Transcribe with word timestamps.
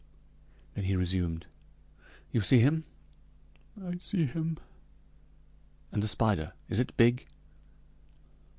Then 0.73 0.85
he 0.85 0.95
resumed: 0.95 1.45
"You 2.31 2.41
see 2.41 2.57
him?" 2.57 2.85
"I 3.79 3.99
see 3.99 4.25
him" 4.25 4.57
"And 5.91 6.01
the 6.01 6.07
spider 6.07 6.53
is 6.67 6.79
it 6.79 6.97
big?" 6.97 7.27